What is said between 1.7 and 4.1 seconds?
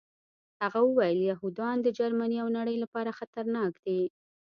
د جرمني او نړۍ لپاره خطرناک دي